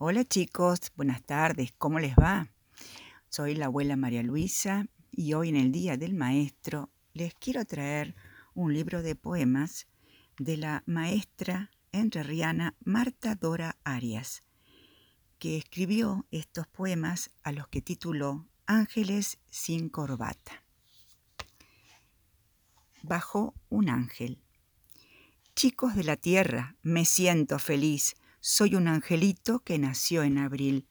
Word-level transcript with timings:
Hola 0.00 0.24
chicos, 0.24 0.92
buenas 0.94 1.24
tardes, 1.24 1.74
¿cómo 1.76 1.98
les 1.98 2.14
va? 2.14 2.52
Soy 3.30 3.56
la 3.56 3.66
abuela 3.66 3.96
María 3.96 4.22
Luisa 4.22 4.86
y 5.10 5.32
hoy 5.32 5.48
en 5.48 5.56
el 5.56 5.72
Día 5.72 5.96
del 5.96 6.14
Maestro 6.14 6.88
les 7.14 7.34
quiero 7.34 7.64
traer 7.64 8.14
un 8.54 8.72
libro 8.72 9.02
de 9.02 9.16
poemas 9.16 9.88
de 10.38 10.56
la 10.56 10.84
maestra 10.86 11.72
entrerriana 11.90 12.76
Marta 12.84 13.34
Dora 13.34 13.76
Arias, 13.82 14.44
que 15.40 15.56
escribió 15.56 16.28
estos 16.30 16.68
poemas 16.68 17.32
a 17.42 17.50
los 17.50 17.66
que 17.66 17.82
tituló 17.82 18.46
Ángeles 18.66 19.40
sin 19.48 19.88
corbata. 19.88 20.62
Bajo 23.02 23.52
un 23.68 23.88
ángel. 23.88 24.44
Chicos 25.56 25.96
de 25.96 26.04
la 26.04 26.16
tierra, 26.16 26.76
me 26.82 27.04
siento 27.04 27.58
feliz 27.58 28.14
soy 28.40 28.74
un 28.74 28.88
angelito 28.88 29.60
que 29.60 29.78
nació 29.78 30.22
en 30.22 30.38
abril. 30.38 30.86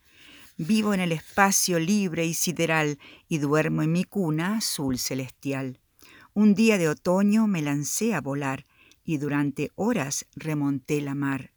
Vivo 0.57 0.93
en 0.93 0.99
el 0.99 1.11
espacio 1.11 1.79
libre 1.79 2.25
y 2.25 2.33
sideral 2.33 2.99
y 3.27 3.37
duermo 3.37 3.83
en 3.83 3.91
mi 3.91 4.03
cuna 4.03 4.57
azul 4.57 4.97
celestial. 4.97 5.79
Un 6.33 6.53
día 6.53 6.77
de 6.77 6.89
otoño 6.89 7.47
me 7.47 7.61
lancé 7.61 8.13
a 8.13 8.21
volar 8.21 8.65
y 9.03 9.17
durante 9.17 9.71
horas 9.75 10.25
remonté 10.35 11.01
la 11.01 11.15
mar. 11.15 11.51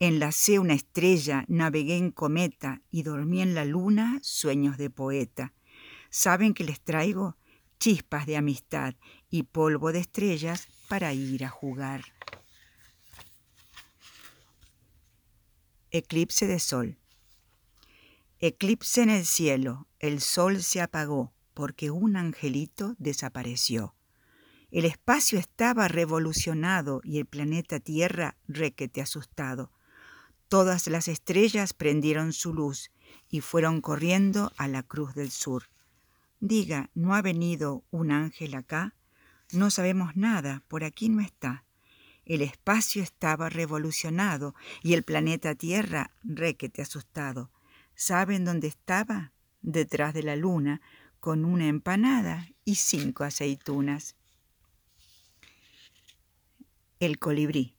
Enlacé 0.00 0.58
una 0.58 0.74
estrella, 0.74 1.44
navegué 1.46 1.96
en 1.96 2.10
cometa 2.10 2.82
y 2.90 3.04
dormí 3.04 3.40
en 3.40 3.54
la 3.54 3.64
luna 3.64 4.18
sueños 4.22 4.76
de 4.76 4.90
poeta. 4.90 5.52
¿Saben 6.10 6.54
que 6.54 6.64
les 6.64 6.80
traigo? 6.80 7.36
Chispas 7.78 8.26
de 8.26 8.36
amistad 8.36 8.94
y 9.30 9.44
polvo 9.44 9.92
de 9.92 10.00
estrellas 10.00 10.68
para 10.88 11.14
ir 11.14 11.44
a 11.44 11.48
jugar. 11.48 12.02
Eclipse 15.94 16.46
de 16.46 16.58
sol. 16.58 16.96
Eclipse 18.38 19.02
en 19.02 19.10
el 19.10 19.26
cielo, 19.26 19.88
el 19.98 20.22
sol 20.22 20.62
se 20.62 20.80
apagó 20.80 21.34
porque 21.52 21.90
un 21.90 22.16
angelito 22.16 22.94
desapareció. 22.98 23.94
El 24.70 24.86
espacio 24.86 25.38
estaba 25.38 25.88
revolucionado 25.88 27.02
y 27.04 27.18
el 27.18 27.26
planeta 27.26 27.78
Tierra 27.78 28.38
requete 28.48 29.02
asustado. 29.02 29.70
Todas 30.48 30.86
las 30.86 31.08
estrellas 31.08 31.74
prendieron 31.74 32.32
su 32.32 32.54
luz 32.54 32.90
y 33.28 33.42
fueron 33.42 33.82
corriendo 33.82 34.50
a 34.56 34.68
la 34.68 34.82
Cruz 34.82 35.14
del 35.14 35.30
Sur. 35.30 35.64
Diga, 36.40 36.88
¿no 36.94 37.14
ha 37.14 37.20
venido 37.20 37.84
un 37.90 38.12
ángel 38.12 38.54
acá? 38.54 38.94
No 39.52 39.70
sabemos 39.70 40.16
nada, 40.16 40.62
por 40.68 40.84
aquí 40.84 41.10
no 41.10 41.20
está. 41.20 41.66
El 42.24 42.40
espacio 42.40 43.02
estaba 43.02 43.48
revolucionado 43.48 44.54
y 44.82 44.94
el 44.94 45.02
planeta 45.02 45.54
Tierra 45.54 46.12
requete 46.22 46.82
asustado. 46.82 47.50
¿Saben 47.94 48.44
dónde 48.44 48.68
estaba? 48.68 49.32
Detrás 49.60 50.14
de 50.14 50.22
la 50.22 50.36
luna, 50.36 50.80
con 51.18 51.44
una 51.44 51.66
empanada 51.68 52.48
y 52.64 52.76
cinco 52.76 53.24
aceitunas. 53.24 54.16
El 57.00 57.18
colibrí. 57.18 57.74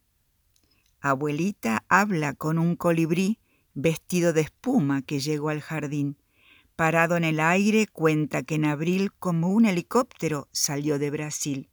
Abuelita 1.00 1.86
habla 1.88 2.34
con 2.34 2.60
un 2.60 2.76
colibrí 2.76 3.40
vestido 3.74 4.34
de 4.34 4.42
espuma 4.42 5.02
que 5.02 5.20
llegó 5.20 5.50
al 5.50 5.62
jardín. 5.62 6.18
Parado 6.76 7.16
en 7.18 7.24
el 7.24 7.40
aire, 7.40 7.88
cuenta 7.88 8.44
que 8.44 8.56
en 8.56 8.66
abril, 8.66 9.14
como 9.14 9.50
un 9.50 9.66
helicóptero, 9.66 10.50
salió 10.52 11.00
de 11.00 11.12
Brasil 11.12 11.70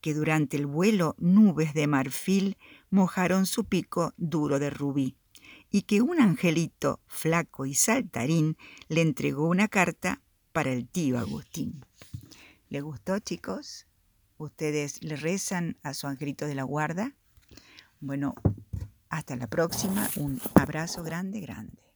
que 0.00 0.14
durante 0.14 0.56
el 0.56 0.66
vuelo 0.66 1.14
nubes 1.18 1.74
de 1.74 1.86
marfil 1.86 2.56
mojaron 2.90 3.46
su 3.46 3.64
pico 3.64 4.12
duro 4.16 4.58
de 4.58 4.70
rubí, 4.70 5.16
y 5.70 5.82
que 5.82 6.02
un 6.02 6.20
angelito 6.20 7.00
flaco 7.06 7.66
y 7.66 7.74
saltarín 7.74 8.56
le 8.88 9.02
entregó 9.02 9.48
una 9.48 9.68
carta 9.68 10.20
para 10.52 10.72
el 10.72 10.88
tío 10.88 11.18
Agustín. 11.18 11.84
¿Le 12.68 12.80
gustó, 12.80 13.18
chicos? 13.18 13.86
¿Ustedes 14.38 15.02
le 15.02 15.16
rezan 15.16 15.76
a 15.82 15.94
su 15.94 16.06
angelito 16.06 16.46
de 16.46 16.54
la 16.54 16.62
guarda? 16.62 17.14
Bueno, 18.00 18.34
hasta 19.10 19.36
la 19.36 19.46
próxima. 19.46 20.08
Un 20.16 20.40
abrazo 20.54 21.02
grande, 21.02 21.40
grande. 21.40 21.89